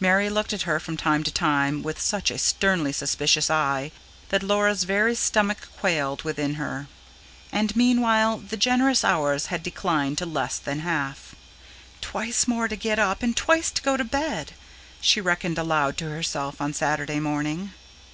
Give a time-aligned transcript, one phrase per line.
[0.00, 3.90] Mary looked at her from time to time with such a sternly suspicious eye
[4.28, 6.88] that Laura's very stomach quailed within her.
[7.50, 11.34] And meanwhile the generous hours had declined to less than half.
[12.02, 14.52] "Twice more to get up, and twice to go to bed,"
[15.00, 17.72] she reckoned aloud to herself on Saturday morning.